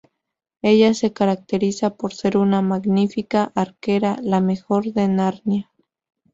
[0.63, 5.71] Ella se caracteriza por ser una magnífica arquera, la mejor de Narnia.